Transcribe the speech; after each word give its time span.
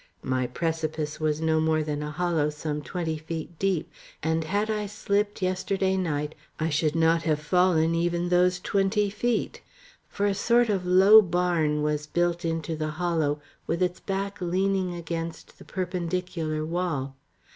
My 0.23 0.47
precipice 0.47 1.19
was 1.19 1.41
no 1.41 1.59
more 1.59 1.83
than 1.83 2.01
a 2.01 2.09
hollow 2.09 2.49
some 2.49 2.81
twenty 2.81 3.19
feet 3.19 3.59
deep, 3.59 3.91
and 4.23 4.43
had 4.45 4.67
I 4.71 4.87
slipped 4.87 5.43
yesterday 5.43 5.95
night, 5.95 6.33
I 6.59 6.69
should 6.69 6.95
not 6.95 7.21
have 7.21 7.39
fallen 7.39 7.93
even 7.93 8.29
those 8.29 8.59
twenty 8.59 9.11
feet; 9.11 9.61
for 10.09 10.25
a 10.25 10.33
sort 10.33 10.69
of 10.69 10.87
low 10.87 11.21
barn 11.21 11.83
was 11.83 12.07
built 12.07 12.43
in 12.43 12.63
the 12.63 12.87
hollow, 12.87 13.41
with 13.67 13.83
its 13.83 13.99
back 13.99 14.41
leaning 14.41 14.95
against 14.95 15.59
the 15.59 15.65
perpendicular 15.65 16.65
wall. 16.65 17.15